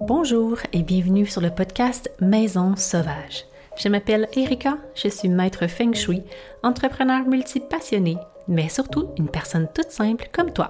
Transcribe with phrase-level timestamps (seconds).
[0.00, 3.44] Bonjour et bienvenue sur le podcast Maison Sauvage.
[3.76, 6.22] Je m'appelle Erika, je suis maître Feng Shui,
[6.62, 8.16] entrepreneur multipassionné,
[8.48, 10.68] mais surtout une personne toute simple comme toi.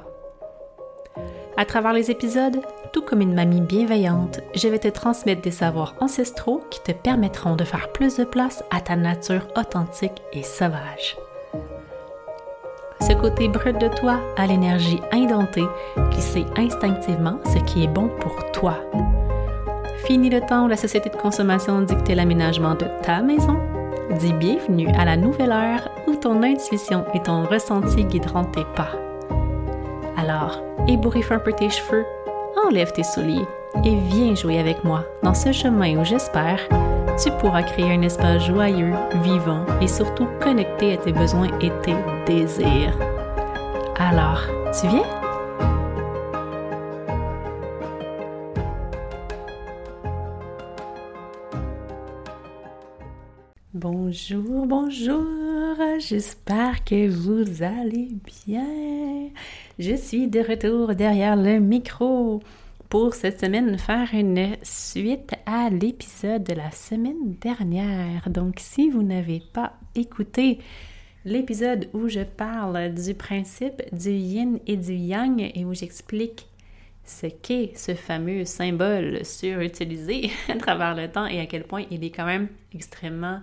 [1.56, 2.60] À travers les épisodes,
[2.92, 7.54] tout comme une mamie bienveillante, je vais te transmettre des savoirs ancestraux qui te permettront
[7.54, 11.16] de faire plus de place à ta nature authentique et sauvage.
[13.00, 15.66] Ce côté brut de toi a l'énergie indomptée
[16.10, 18.76] qui sait instinctivement ce qui est bon pour toi.
[20.10, 23.60] Fini le temps où la société de consommation dictait l'aménagement de ta maison.
[24.18, 28.90] Dis bienvenue à la nouvelle ère où ton intuition et ton ressenti guideront tes pas.
[30.16, 32.04] Alors, ébouriffe un peu tes cheveux,
[32.66, 33.46] enlève tes souliers
[33.84, 36.58] et viens jouer avec moi dans ce chemin où j'espère
[37.22, 41.94] tu pourras créer un espace joyeux, vivant et surtout connecté à tes besoins et tes
[42.26, 42.98] désirs.
[43.96, 44.40] Alors,
[44.72, 45.19] tu viens?
[54.66, 58.10] Bonjour, j'espère que vous allez
[58.46, 59.30] bien.
[59.78, 62.42] Je suis de retour derrière le micro
[62.90, 68.28] pour cette semaine faire une suite à l'épisode de la semaine dernière.
[68.28, 70.58] Donc si vous n'avez pas écouté
[71.24, 76.46] l'épisode où je parle du principe du yin et du yang et où j'explique
[77.06, 82.04] ce qu'est ce fameux symbole surutilisé à travers le temps et à quel point il
[82.04, 83.40] est quand même extrêmement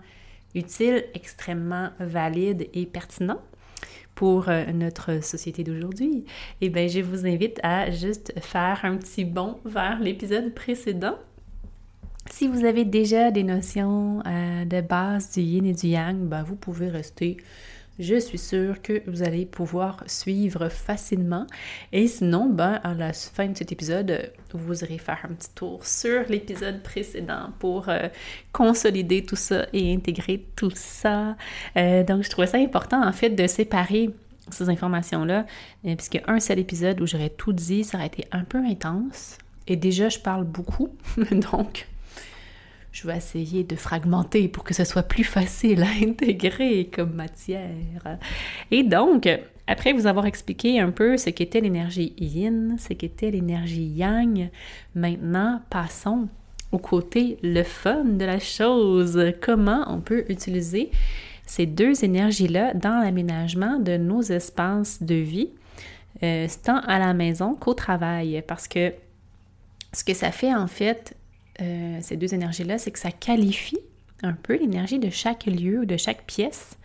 [0.58, 3.40] utile, extrêmement valide et pertinent
[4.16, 6.26] pour euh, notre société d'aujourd'hui,
[6.60, 11.16] eh bien, je vous invite à juste faire un petit bond vers l'épisode précédent.
[12.32, 16.42] Si vous avez déjà des notions euh, de base du yin et du yang, ben,
[16.42, 17.38] vous pouvez rester
[18.00, 21.48] je suis sûre que vous allez pouvoir suivre facilement.
[21.92, 25.86] Et sinon, ben, à la fin de cet épisode, vous irez faire un petit tour
[25.86, 28.08] sur l'épisode précédent pour euh,
[28.52, 31.36] consolider tout ça et intégrer tout ça.
[31.76, 34.12] Euh, donc, je trouvais ça important, en fait, de séparer
[34.52, 35.46] ces informations-là,
[35.86, 39.38] euh, puisque un seul épisode où j'aurais tout dit, ça aurait été un peu intense.
[39.68, 40.90] Et déjà, je parle beaucoup,
[41.32, 41.88] donc
[42.98, 48.18] je vais essayer de fragmenter pour que ce soit plus facile à intégrer comme matière.
[48.72, 49.30] Et donc,
[49.68, 54.50] après vous avoir expliqué un peu ce qu'était l'énergie yin, ce qu'était l'énergie yang,
[54.96, 56.28] maintenant passons
[56.72, 59.22] au côté le fun de la chose.
[59.42, 60.90] Comment on peut utiliser
[61.46, 65.50] ces deux énergies-là dans l'aménagement de nos espaces de vie,
[66.24, 68.44] euh, tant à la maison qu'au travail?
[68.48, 68.92] Parce que
[69.94, 71.16] ce que ça fait en fait,
[71.62, 73.80] euh, ces deux énergies-là, c'est que ça qualifie
[74.24, 76.78] un peu l'énergie de chaque lieu ou de chaque pièce.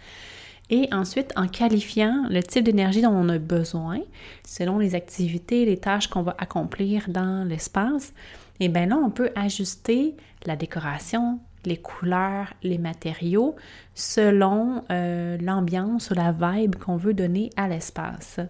[0.70, 4.00] Et ensuite, en qualifiant le type d'énergie dont on a besoin,
[4.46, 8.14] selon les activités, les tâches qu'on va accomplir dans l'espace,
[8.60, 10.14] et eh bien là, on peut ajuster
[10.46, 13.56] la décoration, les couleurs, les matériaux,
[13.94, 18.40] selon euh, l'ambiance ou la vibe qu'on veut donner à l'espace.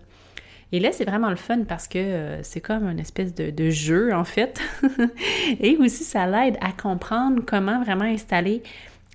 [0.72, 4.14] Et là, c'est vraiment le fun parce que euh, c'est comme une espèce de, jeu,
[4.14, 4.60] en fait.
[5.60, 8.62] et aussi, ça l'aide à comprendre comment vraiment installer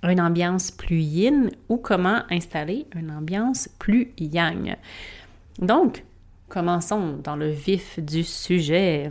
[0.04, 4.76] une ambiance plus yin ou comment installer une ambiance plus yang.
[5.58, 6.04] Donc,
[6.48, 9.10] commençons dans le vif du sujet.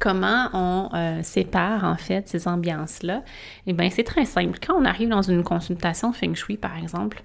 [0.00, 3.22] Comment on euh, sépare en fait ces ambiances-là?
[3.66, 4.58] Eh bien, c'est très simple.
[4.64, 7.22] Quand on arrive dans une consultation Feng Shui, par exemple,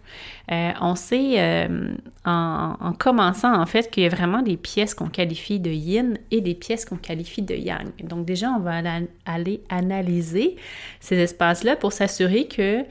[0.51, 1.93] euh, on sait euh,
[2.25, 6.41] en, commençant en fait qu'il y a vraiment des pièces qu'on qualifie de yin et
[6.41, 7.89] des pièces qu'on qualifie de yang.
[8.03, 8.81] Donc déjà, on va
[9.25, 10.55] aller analyser
[10.99, 12.83] ces espaces-là pour s'assurer que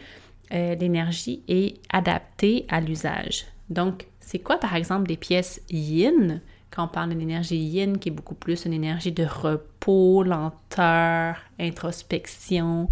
[0.51, 3.45] l'énergie est adaptée à l'usage.
[3.69, 6.41] Donc, c'est quoi par exemple des pièces yin?
[6.71, 11.37] Quand on parle d'une énergie yin, qui est beaucoup plus une énergie de repos, lenteur,
[11.59, 12.89] introspection,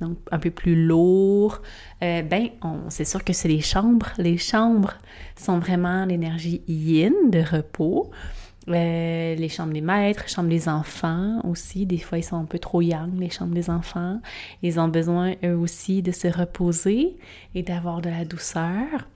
[0.00, 1.60] donc un peu plus lourd,
[2.02, 2.50] euh, ben,
[2.88, 4.08] c'est sûr que c'est les chambres.
[4.18, 4.94] Les chambres
[5.36, 8.10] sont vraiment l'énergie yin de repos.
[8.68, 11.86] Euh, les chambres des maîtres, chambres des enfants aussi.
[11.86, 14.20] Des fois, ils sont un peu trop yang, les chambres des enfants.
[14.62, 17.16] Ils ont besoin, eux aussi, de se reposer
[17.54, 19.06] et d'avoir de la douceur.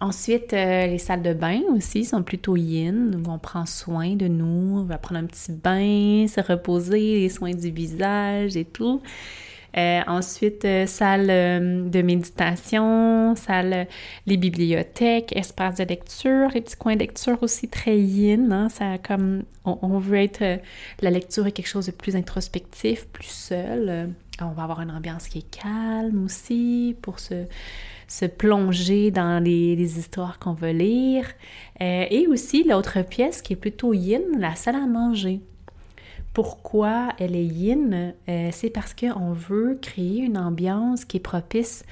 [0.00, 4.28] Ensuite, euh, les salles de bain aussi sont plutôt yin, où on prend soin de
[4.28, 9.00] nous, on va prendre un petit bain, se reposer, les soins du visage et tout.
[9.76, 11.26] Euh, ensuite, euh, salle
[11.90, 13.86] de méditation, salle,
[14.26, 18.52] les bibliothèques, espace de lecture, les petits coins de lecture aussi très yin.
[18.52, 20.60] Hein, ça comme on, veut être
[21.02, 24.10] la lecture est quelque chose de plus introspectif, plus seul.
[24.40, 27.44] on va avoir une ambiance qui est calme aussi pour se
[28.08, 31.26] se plonger dans les, histoires qu'on veut lire.
[31.80, 35.40] Euh, et aussi l'autre pièce qui est plutôt yin, la salle à manger
[36.34, 41.84] pourquoi elle est yin, euh, c'est parce qu'on veut créer une ambiance qui est propice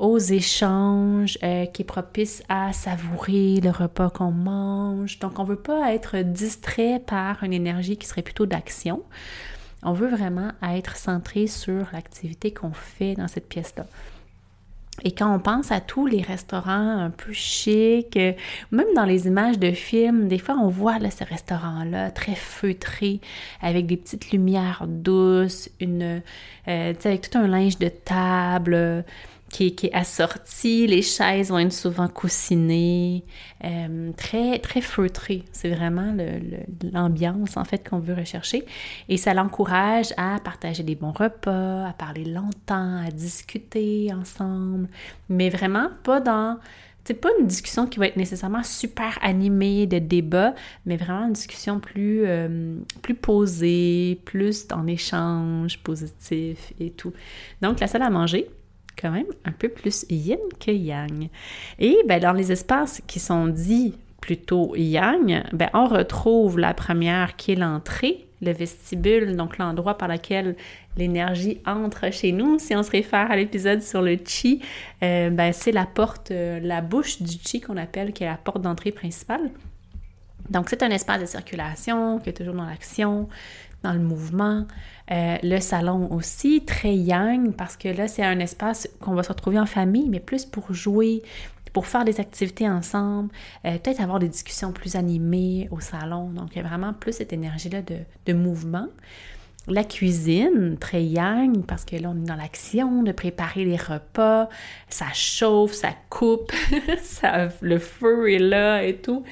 [0.00, 5.20] aux échanges, euh, qui est propice à savourer le repas qu'on mange.
[5.20, 9.04] Donc, on ne veut pas être distrait par une énergie qui serait plutôt d'action.
[9.84, 13.86] On veut vraiment être centré sur l'activité qu'on fait dans cette pièce-là.
[15.04, 18.32] Et quand on pense à tous les restaurants un peu chics, euh,
[18.70, 23.20] même dans les images de films, des fois on voit ces restaurants-là très feutrés,
[23.62, 26.22] avec des petites lumières douces, une,
[26.68, 29.04] euh, avec tout un linge de table,
[29.52, 30.86] qui, est assorti.
[30.86, 33.22] Les chaises vont être souvent coussinées,
[33.64, 35.44] euh, très, très feutrées.
[35.52, 36.16] C'est vraiment
[36.92, 38.64] l'ambiance, en fait, qu'on veut rechercher.
[39.08, 44.88] Et ça l'encourage à partager des bons repas, à parler longtemps, à discuter ensemble,
[45.28, 46.58] mais vraiment pas dans...
[47.04, 50.54] C'est pas une discussion qui va être nécessairement super animée de débat,
[50.86, 57.12] mais vraiment une discussion plus, euh, plus posée, plus en échange positif et tout.
[57.60, 58.48] Donc, la salle à manger,
[59.00, 61.28] quand même un peu plus yin que yang.
[61.78, 67.36] Et ben, dans les espaces qui sont dits plutôt yang, ben, on retrouve la première
[67.36, 70.56] qui est l'entrée, le vestibule, donc l'endroit par lequel
[70.96, 72.58] l'énergie entre chez nous.
[72.58, 74.60] Si on se réfère à l'épisode sur le chi,
[75.02, 78.36] euh, ben, c'est la porte, euh, la bouche du chi qu'on appelle, qui est la
[78.36, 79.50] porte d'entrée principale.
[80.50, 83.28] Donc, c'est un espace de circulation qui est toujours dans l'action,
[83.82, 84.66] dans le mouvement.
[85.10, 89.28] Euh, le salon aussi, très yang, parce que là, c'est un espace qu'on va se
[89.28, 91.22] retrouver en famille, mais plus pour jouer,
[91.72, 93.30] pour faire des activités ensemble,
[93.64, 96.30] euh, peut-être avoir des discussions plus animées au salon.
[96.30, 97.96] Donc, il y a vraiment plus cette énergie-là de,
[98.26, 98.88] de mouvement.
[99.68, 104.48] La cuisine, très yang, parce que là, on est dans l'action de préparer les repas,
[104.88, 106.52] ça chauffe, ça coupe,
[107.60, 109.22] le feu est là et tout.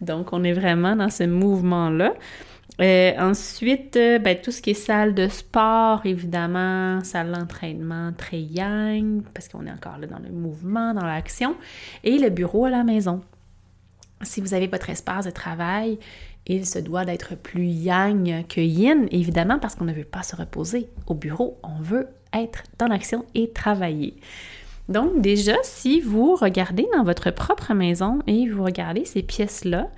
[0.00, 2.14] Donc, on est vraiment dans ce mouvement-là.
[2.80, 8.40] Euh, ensuite, euh, ben, tout ce qui est salle de sport, évidemment, salle d'entraînement très
[8.40, 11.56] yang, parce qu'on est encore là dans le mouvement, dans l'action,
[12.04, 13.22] et le bureau à la maison.
[14.22, 15.98] Si vous avez votre espace de travail,
[16.46, 20.36] il se doit d'être plus yang que yin, évidemment, parce qu'on ne veut pas se
[20.36, 20.88] reposer.
[21.06, 24.16] Au bureau, on veut être dans l'action et travailler.
[24.88, 29.88] Donc déjà, si vous regardez dans votre propre maison et vous regardez ces pièces-là,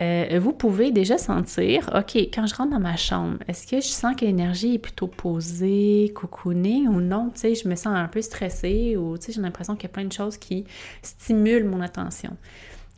[0.00, 3.88] euh, vous pouvez déjà sentir, OK, quand je rentre dans ma chambre, est-ce que je
[3.88, 7.30] sens que l'énergie est plutôt posée, cocoonée ou non?
[7.34, 9.86] Tu sais, je me sens un peu stressée ou tu sais, j'ai l'impression qu'il y
[9.86, 10.64] a plein de choses qui
[11.02, 12.36] stimulent mon attention.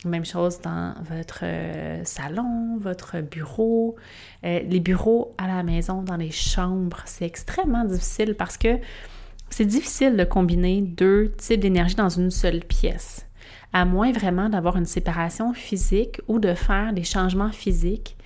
[0.05, 3.97] Même chose dans votre euh, salon, votre bureau,
[4.45, 7.03] euh, les bureaux à la maison, dans les chambres.
[7.07, 8.79] C'est extrêmement difficile parce que
[9.49, 13.27] c'est difficile de combiner deux types d'énergie dans une seule pièce
[13.73, 18.17] à moins vraiment d'avoir une séparation physique ou de faire des changements physiques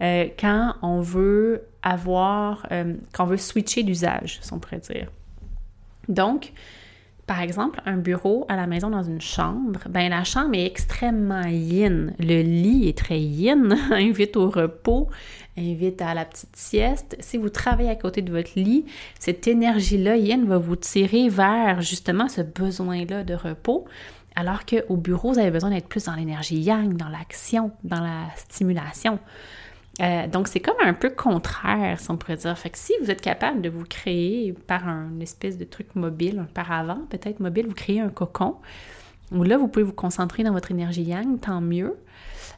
[0.00, 5.08] euh, quand on veut avoir, euh, quand on veut switcher d'usage, si on pourrait dire.
[6.08, 6.52] Donc,
[7.26, 11.46] par exemple, un bureau à la maison dans une chambre, ben la chambre est extrêmement
[11.46, 12.14] yin.
[12.18, 15.08] Le lit est très yin, invite au repos,
[15.56, 17.16] invite à la petite sieste.
[17.20, 18.86] Si vous travaillez à côté de votre lit,
[19.20, 23.86] cette énergie-là yin va vous tirer vers justement ce besoin-là de repos.
[24.34, 28.28] Alors qu'au bureau, vous avez besoin d'être plus dans l'énergie yang, dans l'action, dans la
[28.36, 29.18] stimulation.
[30.00, 32.56] Euh, donc, c'est comme un peu contraire, si on pourrait dire.
[32.56, 36.38] Fait que si vous êtes capable de vous créer par un espèce de truc mobile,
[36.38, 38.56] un paravent peut-être mobile, vous créez un cocon,
[39.32, 41.96] où là, vous pouvez vous concentrer dans votre énergie yang, tant mieux.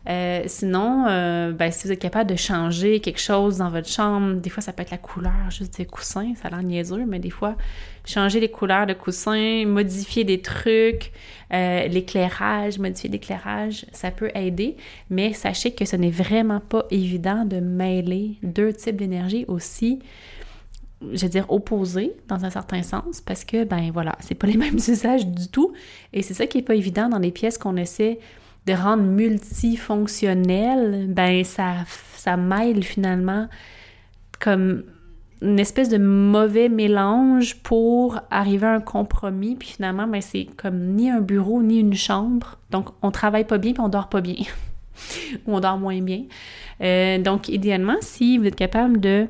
[0.08, 4.34] Euh, sinon, euh, ben, si vous êtes capable de changer quelque chose dans votre chambre,
[4.34, 7.18] des fois ça peut être la couleur juste des coussins, ça a l'air niaiseux, mais
[7.18, 7.56] des fois,
[8.04, 11.12] changer les couleurs de coussins, modifier des trucs,
[11.52, 14.76] euh, l'éclairage, modifier l'éclairage, ça peut aider,
[15.10, 20.00] mais sachez que ce n'est vraiment pas évident de mêler deux types d'énergie aussi
[21.12, 24.56] je veux dire, opposés dans un certain sens, parce que, ben voilà, c'est pas les
[24.56, 25.72] mêmes usages du tout.
[26.12, 28.18] Et c'est ça qui est pas évident dans les pièces qu'on essaie
[28.66, 31.84] de rendre multifonctionnel, ben ça,
[32.16, 33.48] ça mêle finalement
[34.40, 34.84] comme
[35.42, 39.56] une espèce de mauvais mélange pour arriver à un compromis.
[39.56, 42.58] Puis finalement, ben c'est comme ni un bureau ni une chambre.
[42.70, 44.36] Donc, on travaille pas bien puis on dort pas bien.
[45.46, 46.24] Ou on dort moins bien.
[46.80, 49.28] Euh, donc, idéalement, si vous êtes capable de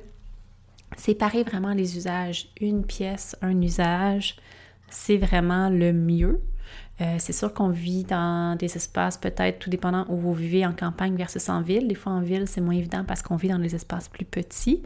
[0.97, 4.37] séparer vraiment les usages, une pièce, un usage,
[4.89, 6.41] c'est vraiment le mieux.
[7.01, 10.73] Euh, c'est sûr qu'on vit dans des espaces peut-être tout dépendant où vous vivez en
[10.73, 11.89] campagne versus en ville.
[11.89, 14.83] Des fois en ville, c'est moins évident parce qu'on vit dans des espaces plus petits.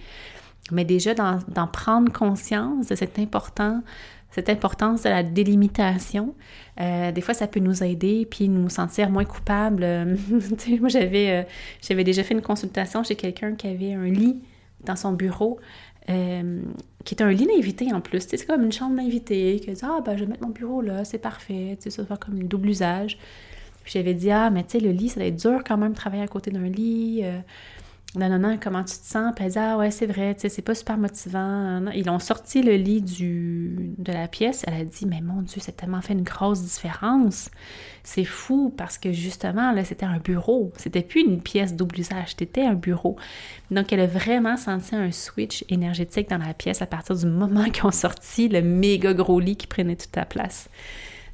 [0.71, 3.83] Mais déjà d'en prendre conscience de important,
[4.31, 6.35] cette importance de la délimitation,
[6.81, 9.83] euh, des fois ça peut nous aider puis nous sentir moins coupables.
[10.81, 11.43] moi j'avais euh,
[11.81, 14.37] j'avais déjà fait une consultation chez quelqu'un qui avait un lit
[14.85, 15.59] dans son bureau,
[16.11, 16.61] euh,
[17.05, 18.27] qui est un lit d'invité en plus.
[18.29, 21.19] C'est comme une chambre d'invité, que ah ben je vais mettre mon bureau là, c'est
[21.19, 23.19] parfait, ça va comme un double usage.
[23.87, 25.97] J'avais dit, ah, mais tu sais, le lit, ça va être dur quand même de
[25.97, 27.25] travailler à côté d'un lit.
[28.17, 29.35] Non, non, non, comment tu te sens?
[29.37, 31.91] Puis elle dit, ah ouais, c'est vrai, tu sais, c'est pas super motivant.
[31.95, 34.65] Ils ont sorti le lit de la pièce.
[34.67, 37.51] Elle a dit, mais mon Dieu, a tellement fait une grosse différence.
[38.05, 40.73] C'est fou parce que justement, là, c'était un bureau.
[40.79, 43.17] C'était plus une pièce double usage, c'était un bureau.
[43.71, 47.65] Donc, elle a vraiment senti un switch énergétique dans la pièce à partir du moment
[47.71, 50.71] qu'ils ont sorti le méga gros lit qui prenait toute la place.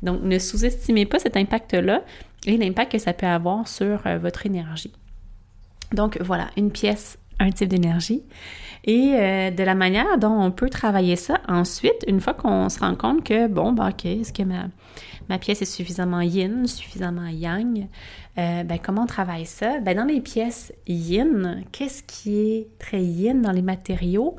[0.02, 2.02] Donc, ne sous-estimez pas cet impact-là
[2.47, 4.93] et l'impact que ça peut avoir sur euh, votre énergie.
[5.95, 8.23] Donc voilà, une pièce, un type d'énergie.
[8.87, 12.79] Et euh, de la manière dont on peut travailler ça ensuite, une fois qu'on se
[12.81, 14.67] rend compte que, bon, bah, OK, est-ce que ma,
[15.31, 17.87] ma, pièce est suffisamment yin, suffisamment yang?
[18.37, 19.81] Euh, ben, comment on travaille ça?
[19.81, 24.37] Ben, dans les pièces yin, qu'est-ce qui est très yin dans les matériaux?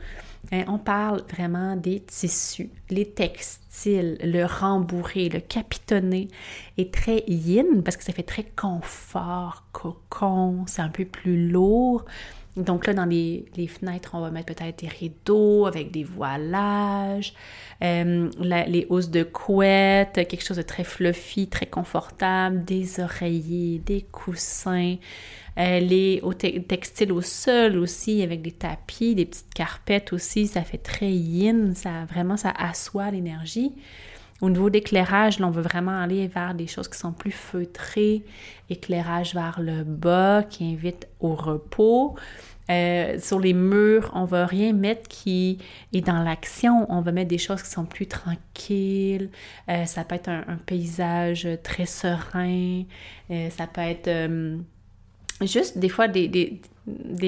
[0.51, 6.27] Hein, on parle vraiment des tissus, les textiles, le rembourré, le capitonné
[6.77, 12.05] est très yin parce que ça fait très confort, cocon, c'est un peu plus lourd.
[12.57, 17.33] Donc là, dans les, fenêtres, on va mettre peut-être des rideaux avec des voilages,
[17.83, 24.03] euh, les hausses de couette, quelque chose de très fluffy, très confortable, des oreillers, des
[24.03, 24.95] coussins,
[25.57, 26.21] euh, les
[26.67, 31.73] textiles au sol aussi, avec des tapis, des petites carpettes aussi, ça fait très yin,
[31.75, 33.71] ça vraiment, ça assoit l'énergie.
[34.41, 38.23] Au niveau d'éclairage, on veut vraiment aller vers des choses qui sont plus feutrées,
[38.69, 42.15] éclairage vers le bas qui invite au repos.
[42.69, 45.59] Euh, sur les murs, on va rien mettre qui
[45.93, 46.85] est dans l'action.
[46.89, 49.29] On va mettre des choses qui sont plus tranquilles.
[49.69, 52.83] Euh, ça peut être un, paysage très serein.
[53.51, 54.09] ça peut être
[55.41, 56.61] juste des fois des,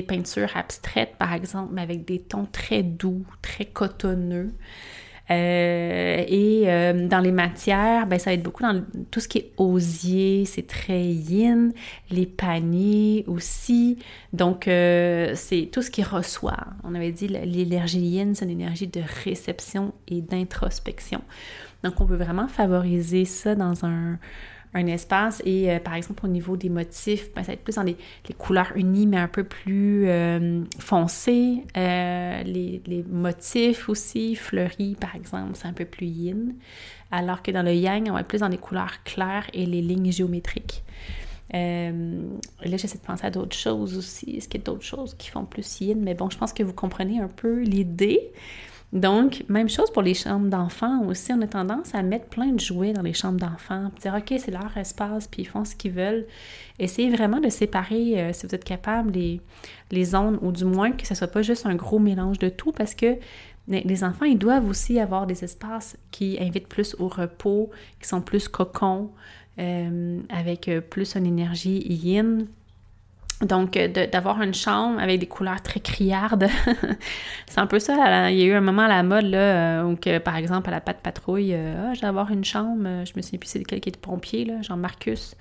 [0.07, 4.51] peintures abstraites, par exemple, mais avec des tons très doux, très cotonneux.
[5.29, 9.39] Euh, et euh, dans les matières, ben, ça va être beaucoup dans tout ce qui
[9.39, 11.73] est osier, c'est très yin,
[12.09, 13.97] les paniers aussi.
[14.31, 16.67] Donc, euh, c'est tout ce qui reçoit.
[16.85, 21.21] On avait dit l'énergie yin, c'est une énergie de réception et d'introspection.
[21.83, 24.17] Donc, on peut vraiment favoriser ça dans un,
[24.73, 25.41] un espace.
[25.45, 27.97] Et euh, par exemple, au niveau des motifs, ben, ça va être plus dans les,
[28.37, 31.63] couleurs unies, mais un peu plus euh, foncées.
[31.75, 36.55] Euh, les, motifs aussi, fleuris, par exemple, c'est un peu plus yin.
[37.11, 39.81] Alors que dans le yang, on va être plus dans les couleurs claires et les
[39.81, 40.83] lignes géométriques.
[41.53, 41.91] là,
[42.63, 44.37] j'essaie de penser à d'autres choses aussi.
[44.37, 45.99] Est-ce qu'il y a d'autres choses qui font plus yin?
[46.01, 48.31] Mais bon, je pense que vous comprenez un peu l'idée.
[48.93, 51.33] Donc, même chose pour les chambres d'enfants aussi.
[51.33, 54.51] On a tendance à mettre plein de jouets dans les chambres d'enfants, dire OK, c'est
[54.51, 56.25] leur espace, puis ils font ce qu'ils veulent.
[56.79, 59.41] Essayez vraiment de séparer, euh, si vous êtes capable, les,
[59.91, 62.49] les zones, ou du moins que ce ne soit pas juste un gros mélange de
[62.49, 63.17] tout, parce que
[63.67, 67.69] les enfants, ils doivent aussi avoir des espaces qui invitent plus au repos,
[68.01, 69.11] qui sont plus cocons,
[69.59, 72.47] euh, avec euh, plus une énergie yin
[73.41, 76.47] donc, euh, d'avoir une chambre avec des couleurs très criardes,
[77.47, 78.31] c'est un peu ça.
[78.31, 80.69] il y a eu un moment à la mode, là, euh, où, que, par exemple,
[80.69, 83.49] à la patte patrouille, euh, ah, je vais avoir une chambre, je me souviens plus
[83.49, 85.35] c'est lequel qui est pompier, là, Jean-Marcus.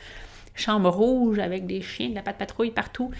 [0.55, 3.11] Chambre rouge avec des chiens, de la patte patrouille partout.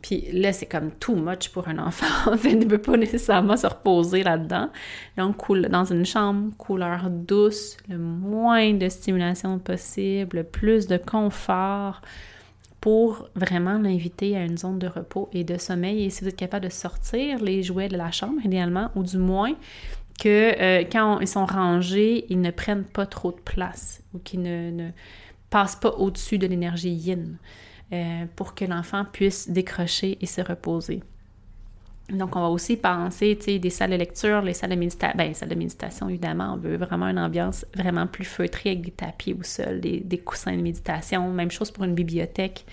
[0.00, 2.32] Puis là, c'est comme too much pour un enfant.
[2.32, 4.70] en fait, il ne peut pas nécessairement se reposer là-dedans.
[5.18, 5.36] Donc,
[5.68, 12.00] dans une chambre, couleur douce, le moins de stimulation possible, le plus de confort
[12.82, 16.04] pour vraiment l'inviter à une zone de repos et de sommeil.
[16.04, 19.18] Et si vous êtes capable de sortir les jouets de la chambre, idéalement, ou du
[19.18, 19.54] moins
[20.20, 24.42] que euh, quand ils sont rangés, ils ne prennent pas trop de place ou qu'ils
[24.42, 24.90] ne,
[25.48, 27.38] passent pas au-dessus de l'énergie yin
[27.92, 31.04] euh, pour que l'enfant puisse décrocher et se reposer.
[32.12, 35.16] Donc, on va aussi penser, tu sais, des salles de lecture, les salles de méditation.
[35.16, 38.90] Ben, salles de méditation, évidemment, on veut vraiment une ambiance vraiment plus feutrée avec des
[38.90, 41.30] tapis au sol, des, coussins de méditation.
[41.30, 42.66] Même chose pour une bibliothèque.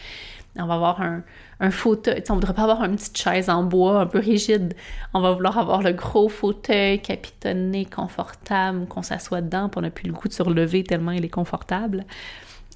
[0.58, 1.24] On va avoir un,
[1.62, 2.22] un fauteuil.
[2.30, 4.74] On ne voudrait pas avoir une petite chaise en bois un peu rigide.
[5.14, 9.90] On va vouloir avoir le gros fauteuil capitonné, confortable, qu'on s'assoit dedans, pour on n'a
[9.90, 12.04] plus le goût de se relever tellement il est confortable.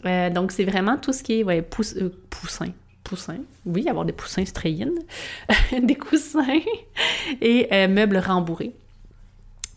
[0.06, 1.68] Euh, donc, c'est vraiment tout ce qui est ouais,
[1.98, 2.70] euh, poussin
[3.04, 3.40] poussins.
[3.66, 6.60] Oui, avoir des poussins, c'est des coussins
[7.42, 8.74] et euh, meubles rembourrés.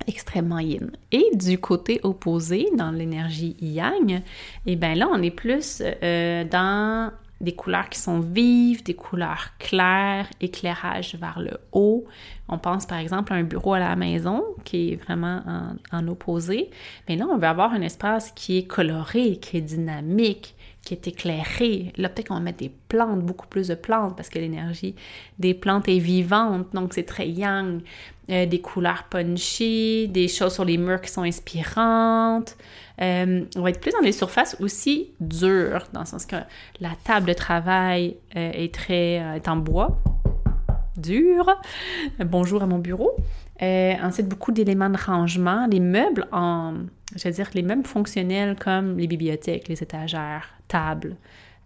[0.06, 0.90] Extrêmement yin.
[1.11, 4.23] Et du côté opposé, dans l'énergie yang,
[4.66, 9.50] eh bien là, on est plus euh, dans des couleurs qui sont vives, des couleurs
[9.59, 12.06] claires, éclairage vers le haut.
[12.49, 16.09] On pense par exemple à un bureau à la maison qui est vraiment en, en
[16.09, 16.71] opposé.
[17.09, 20.55] Mais là, on veut avoir un espace qui est coloré, qui est dynamique,
[20.87, 21.93] qui est éclairé.
[21.97, 24.95] Là, peut-être qu'on va mettre des plantes, beaucoup plus de plantes, parce que l'énergie
[25.38, 27.83] des plantes est vivante, donc c'est très yang.
[28.28, 32.57] Euh, des couleurs punchy, des choses sur les murs qui sont inspirantes.
[33.00, 36.35] Euh, on va être plus dans les surfaces aussi dures, dans le sens que
[36.81, 39.97] la table de travail euh, est très est en bois,
[40.97, 41.49] dur.
[42.19, 43.12] Bonjour à mon bureau.
[43.61, 46.75] ensuite, beaucoup d'éléments de rangement, les meubles en,
[47.14, 51.16] je veux dire, les meubles fonctionnels comme les bibliothèques, les étagères, tables.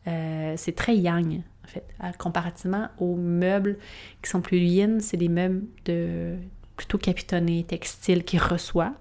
[0.04, 1.85] c'est très yang, en fait.
[2.19, 3.78] Comparativement aux meubles
[4.23, 6.37] qui sont plus yin, c'est des meubles de
[6.76, 8.95] plutôt capitonnés, textiles, qui reçoit,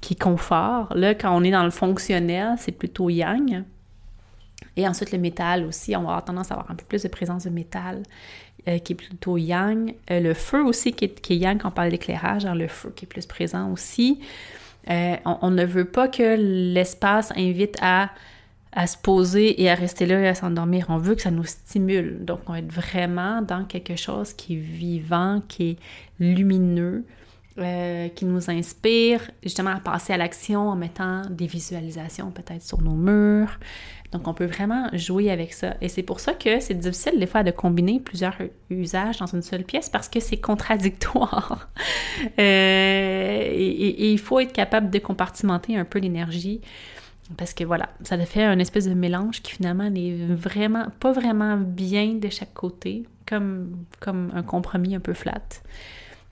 [0.00, 0.92] qui confort.
[0.94, 3.64] Là, quand on est dans le fonctionnel, c'est plutôt yang.
[4.76, 7.08] Et ensuite, le métal aussi, on va avoir tendance à avoir un peu plus de
[7.08, 8.04] présence de métal
[8.68, 9.94] euh, qui est plutôt yang.
[10.10, 13.04] Euh, le feu aussi qui est, yang quand on parle d'éclairage, hein, le feu qui
[13.04, 14.20] est plus présent aussi.
[14.88, 18.10] Euh, on, ne veut pas que l'espace invite à,
[18.72, 20.86] à, se poser et à rester là et à s'endormir.
[20.88, 22.24] On veut que ça nous stimule.
[22.24, 25.76] Donc, on va être vraiment dans quelque chose qui est vivant, qui est
[26.20, 27.04] lumineux,
[27.58, 32.80] euh, qui nous inspire justement à passer à l'action en mettant des visualisations peut-être sur
[32.80, 33.58] nos murs.
[34.12, 35.74] Donc, on peut vraiment jouer avec ça.
[35.80, 38.36] Et c'est pour ça que c'est difficile des fois de combiner plusieurs
[38.70, 41.68] usages dans une seule pièce parce que c'est contradictoire.
[42.40, 46.60] Euh, et, il faut être capable de compartimenter un peu l'énergie.
[47.36, 51.58] Parce que voilà, ça fait un espèce de mélange qui finalement n'est vraiment pas vraiment
[51.58, 55.42] bien de chaque côté, comme, comme un compromis un peu flat.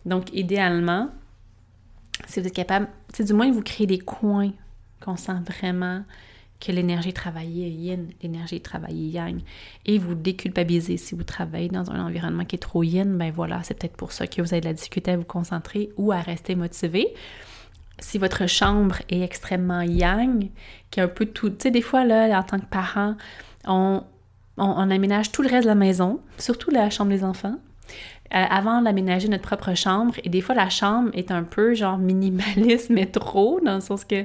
[0.07, 1.11] Donc, idéalement,
[2.27, 4.53] si vous êtes capable, c'est du moins vous créer des coins
[5.01, 6.03] qu'on sent vraiment
[6.59, 9.41] que l'énergie travaillée est yin, l'énergie travaillée yang,
[9.85, 13.63] et vous déculpabilisez si vous travaillez dans un environnement qui est trop yin, ben voilà,
[13.63, 16.21] c'est peut-être pour ça que vous avez de la difficulté à vous concentrer ou à
[16.21, 17.13] rester motivé.
[17.99, 20.51] Si votre chambre est extrêmement yang,
[20.91, 23.15] qui est un peu tout, tu sais, des fois, là, en tant que parent,
[23.67, 24.03] on,
[24.59, 27.57] aménage tout le reste de la maison, surtout la chambre des enfants,
[28.35, 30.15] euh, avant d'aménager notre propre chambre.
[30.25, 34.05] Et des fois, la chambre est un peu genre minimaliste, mais trop, dans le sens
[34.05, 34.25] que,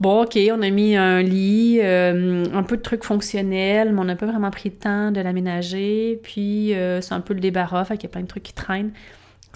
[0.00, 4.04] bon, OK, on a mis un lit, euh, un peu de trucs fonctionnels, mais on
[4.04, 6.20] n'a pas vraiment pris le temps de l'aménager.
[6.22, 8.54] Puis, euh, c'est un peu le débarras, fait qu'il y a plein de trucs qui
[8.54, 8.92] traînent.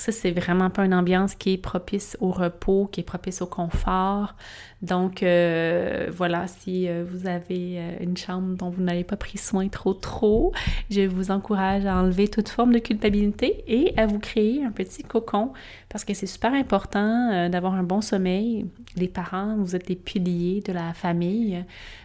[0.00, 3.46] Ça, c'est vraiment pas une ambiance qui est propice au repos, qui est propice au
[3.46, 4.34] confort.
[4.82, 9.36] Donc, euh, voilà, si euh, vous avez euh, une chambre dont vous n'avez pas pris
[9.36, 10.52] soin trop trop,
[10.90, 15.02] je vous encourage à enlever toute forme de culpabilité et à vous créer un petit
[15.02, 15.52] cocon
[15.90, 18.66] parce que c'est super important d'avoir un bon sommeil.
[18.96, 21.64] Les parents, vous êtes les piliers de la famille.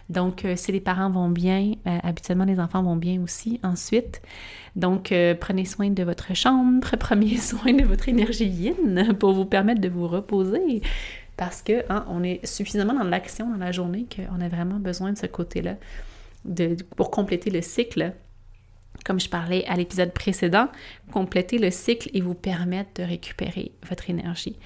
[0.10, 4.24] Donc, si les parents vont bien, habituellement les enfants vont bien aussi ensuite.
[4.76, 9.82] Donc, prenez soin de votre chambre, prenez soin de votre énergie yin pour vous permettre
[9.82, 10.82] de vous reposer
[11.38, 15.12] parce que hein, on est suffisamment dans l'action dans la journée qu'on a vraiment besoin
[15.14, 15.76] de ce côté-là
[16.96, 18.14] pour compléter le cycle.
[19.04, 20.70] Comme je parlais à l'épisode précédent,
[21.12, 24.58] compléter le cycle et vous permettre de récupérer votre énergie.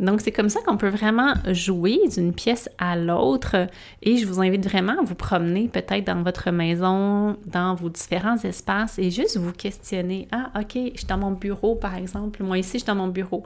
[0.00, 3.68] Donc, c'est comme ça qu'on peut vraiment jouer d'une pièce à l'autre
[4.02, 8.36] et je vous invite vraiment à vous promener peut-être dans votre maison, dans vos différents
[8.38, 10.26] espaces et juste vous questionner.
[10.32, 12.42] Ah, OK, je suis dans mon bureau, par exemple.
[12.42, 13.44] Moi, ici, je suis dans mon bureau.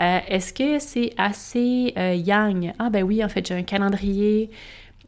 [0.00, 2.72] Euh, est-ce que c'est assez euh, yang?
[2.78, 4.50] Ah, ben oui, en fait, j'ai un calendrier.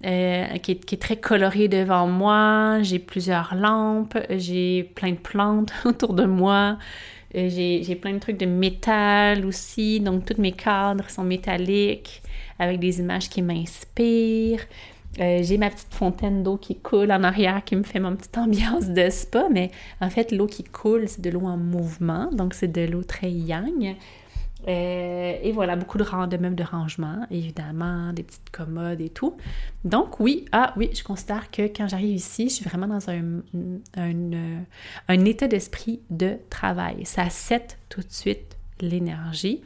[0.05, 5.17] Euh, qui, est, qui, est, très coloré devant moi, j'ai plusieurs lampes, j'ai plein de
[5.17, 6.77] plantes autour de moi,
[7.35, 12.23] euh, j'ai plein de trucs de métal aussi, donc tous mes cadres sont métalliques
[12.59, 14.67] avec des images qui m'inspirent.
[15.21, 18.39] Euh, j'ai ma petite fontaine d'eau qui coule en arrière qui me fait mon petite
[18.39, 22.55] ambiance de spa, mais en fait, l'eau qui coule, c'est de l'eau en mouvement, donc
[22.55, 23.97] c'est de l'eau très yang.
[24.69, 29.37] Euh, et voilà, beaucoup de, de rangement, évidemment, des petites commodes et tout.
[29.85, 33.41] Donc oui, ah oui, je considère que quand j'arrive ici, je suis vraiment dans un,
[33.97, 37.05] un, euh, état d'esprit de travail.
[37.05, 39.63] Ça set tout de suite l'énergie.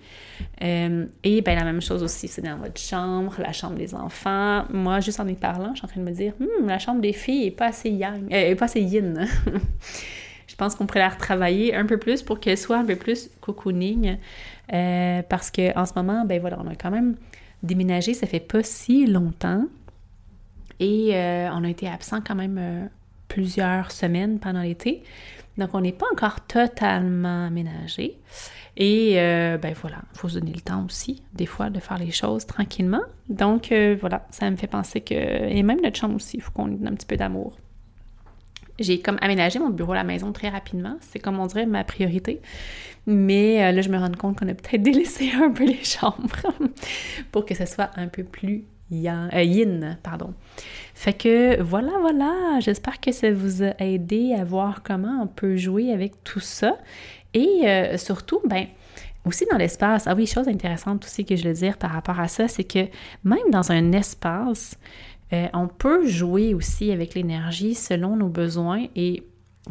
[0.62, 4.64] Euh, et bien la même chose aussi, c'est dans votre chambre, la chambre des enfants.
[4.70, 7.00] Moi, juste en y parlant, je suis en train de me dire, hmm, la chambre
[7.00, 9.26] des filles est pas assez yang, euh, pas assez yin.
[10.46, 13.30] je pense qu'on pourrait la retravailler un peu plus pour qu'elle soit un peu plus
[13.40, 14.16] cocooning.
[14.72, 17.16] Euh, parce qu'en ce moment, ben voilà, on a quand même
[17.62, 19.64] déménagé, ça fait pas si longtemps.
[20.80, 22.86] Et euh, on a été absent quand même euh,
[23.28, 25.02] plusieurs semaines pendant l'été.
[25.56, 28.18] Donc, on n'est pas encore totalement aménagé.
[28.78, 32.10] Et ben voilà, il faut se donner le temps aussi, des fois, de faire les
[32.10, 33.00] choses tranquillement.
[33.30, 35.14] Donc, voilà, ça me fait penser que.
[35.14, 37.56] Et même notre chambre aussi, il faut qu'on ait un petit peu d'amour
[38.78, 40.96] j'ai comme aménagé mon bureau à la maison très rapidement.
[41.00, 42.40] C'est comme on dirait ma priorité.
[43.06, 46.42] Mais euh, là, je me rends compte qu'on a peut-être délaissé un peu les chambres
[47.32, 50.34] pour que ce soit un peu plus yin, pardon.
[50.94, 55.56] Fait que voilà, voilà, j'espère que ça vous a aidé à voir comment on peut
[55.56, 56.78] jouer avec tout ça.
[57.34, 57.66] Et
[57.98, 58.66] surtout, ben,
[59.26, 62.28] aussi dans l'espace, ah oui, chose intéressante aussi que je veux dire par rapport à
[62.28, 62.86] ça, c'est que
[63.24, 64.78] même dans un espace,
[65.32, 69.24] euh, on peut jouer aussi avec l'énergie selon nos besoins et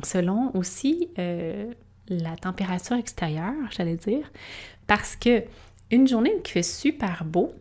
[0.04, 1.72] selon aussi euh,
[2.10, 4.32] la température extérieure, j'allais dire,
[4.88, 5.44] parce que
[5.92, 7.54] une journée qui fait super beau,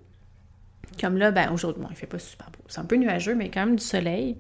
[1.00, 3.50] comme là, ben aujourd'hui, bon, il fait pas super beau, c'est un peu nuageux, mais
[3.50, 4.37] quand même du soleil,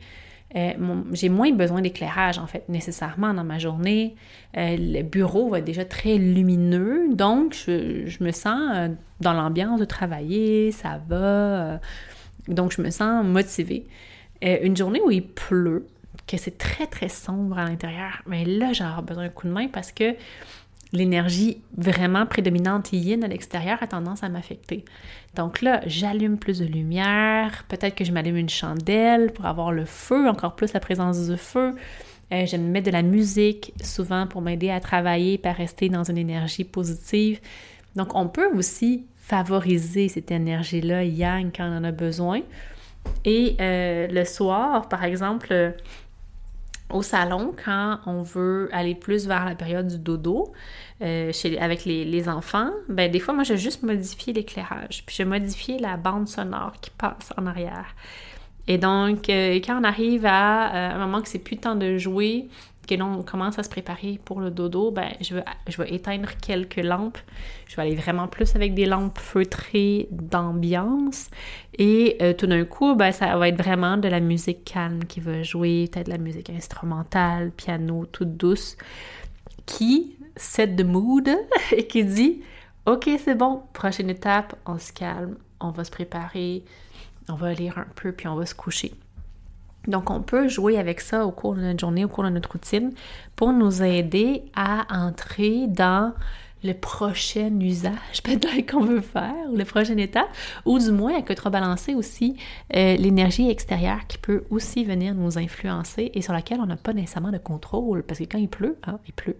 [0.56, 0.72] euh,
[1.12, 4.14] j'ai moins besoin d'éclairage, en fait, nécessairement dans ma journée.
[4.56, 8.88] Euh, le bureau va être déjà très lumineux, donc je, me sens euh,
[9.20, 11.80] dans l'ambiance de travailler, ça va.
[12.46, 13.86] donc, je me sens motivée.
[14.42, 15.86] une journée où il pleut,
[16.26, 19.68] que c'est très, très sombre à l'intérieur, mais là, j'ai besoin d'un coup de main
[19.68, 20.14] parce que
[20.92, 24.84] l'énergie vraiment prédominante yin à l'extérieur a tendance à m'affecter.
[25.34, 29.84] Donc là, j'allume plus de lumière, peut-être que je m'allume une chandelle pour avoir le
[29.84, 31.74] feu, encore plus la présence du feu.
[32.32, 36.04] Euh, je me mets de la musique souvent pour m'aider à travailler, à rester dans
[36.04, 37.40] une énergie positive.
[37.96, 42.40] Donc on peut aussi favoriser cette énergie-là yang quand on en a besoin.
[43.24, 45.74] Et euh, le soir, par exemple,
[46.94, 50.52] au salon, quand on veut aller plus vers la période du dodo,
[51.02, 55.24] euh, chez, avec les, enfants, ben des fois, moi, j'ai juste modifié l'éclairage, puis j'ai
[55.24, 57.96] modifié la bande sonore qui passe en arrière.
[58.68, 61.74] Et donc, euh, quand on arrive à euh, un moment que c'est plus le temps
[61.74, 62.48] de jouer,
[62.86, 66.30] que l'on commence à se préparer pour le dodo, ben, je, vais, je vais éteindre
[66.40, 67.18] quelques lampes.
[67.66, 71.28] Je vais aller vraiment plus avec des lampes feutrées d'ambiance.
[71.78, 75.42] Et tout d'un coup, ben, ça va être vraiment de la musique calme qui va
[75.42, 78.76] jouer, peut-être de la musique instrumentale, piano, toute douce,
[79.66, 81.28] qui set the mood
[81.72, 82.42] et qui dit
[82.86, 86.64] OK, c'est bon, prochaine étape, on se calme, on va se préparer,
[87.28, 88.92] on va lire un peu, puis on va se coucher.
[89.86, 92.52] Donc, on peut jouer avec ça au cours de notre journée, au cours de notre
[92.52, 92.92] routine,
[93.36, 96.12] pour nous aider à entrer dans
[96.64, 97.92] le prochain usage
[98.24, 100.28] peut-être qu'on veut faire, ou la prochaine étape,
[100.64, 102.36] ou du moins à contrebalancer aussi
[102.74, 106.94] euh, l'énergie extérieure qui peut aussi venir nous influencer et sur laquelle on n'a pas
[106.94, 109.36] nécessairement de contrôle, parce que quand il pleut, hein, il pleut.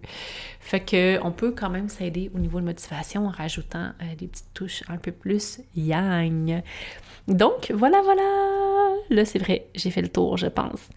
[0.59, 4.27] Fait que on peut quand même s'aider au niveau de motivation en rajoutant euh, des
[4.27, 6.61] petites touches un peu plus yang.
[7.27, 8.21] Donc, voilà, voilà!
[9.09, 10.89] Là, c'est vrai, j'ai fait le tour, je pense.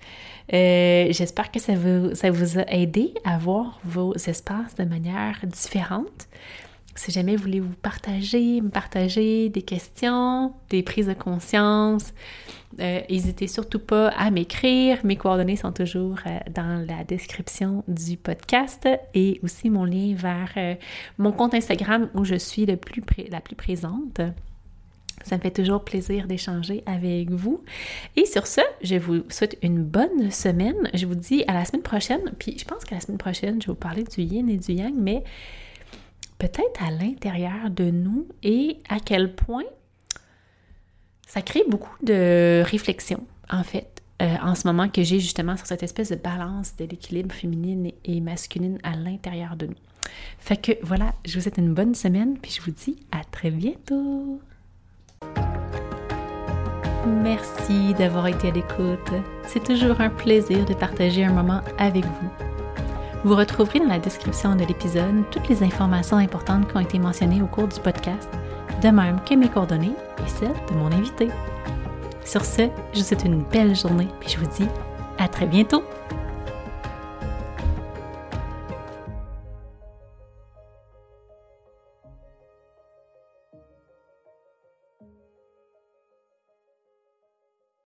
[0.53, 6.29] Euh, j'espère que ça vous, a aidé à voir vos espaces de manière différente.
[6.95, 12.12] Si jamais vous voulez vous partager, me partager des questions, des prises de conscience,
[12.81, 14.99] euh, n'hésitez surtout pas à m'écrire.
[15.05, 20.77] Mes coordonnées sont toujours euh, dans la description du podcast et aussi mon lien vers
[21.19, 23.03] mon compte Instagram où je suis la plus
[23.57, 24.21] présente.
[25.24, 27.62] Ça me fait toujours plaisir d'échanger avec vous.
[28.16, 30.88] Et sur ce, je vous souhaite une bonne semaine.
[30.94, 32.33] Je vous dis à la semaine prochaine.
[32.38, 34.72] Puis je pense qu'à la semaine prochaine, je vais vous parler du yin et du
[34.72, 35.24] yang, mais
[36.38, 39.64] peut-être à l'intérieur de nous et à quel point
[41.26, 45.66] ça crée beaucoup de réflexion, en fait, euh, en ce moment que j'ai justement sur
[45.66, 49.74] cette espèce de balance de l'équilibre féminine et masculine à l'intérieur de nous.
[50.38, 53.50] Fait que voilà, je vous souhaite une bonne semaine, puis je vous dis à très
[53.50, 54.40] bientôt.
[57.09, 59.12] Merci d'avoir été à l'écoute.
[59.47, 62.31] C'est toujours un plaisir de partager un moment avec vous.
[63.25, 67.42] Vous retrouverez dans la description de l'épisode toutes les informations importantes qui ont été mentionnées
[67.42, 68.29] au cours du podcast,
[68.83, 69.94] de même que mes coordonnées
[70.25, 71.29] et celles de mon invité.
[72.25, 74.68] Sur ce, je vous souhaite une belle journée et je vous dis
[75.18, 75.83] à très bientôt.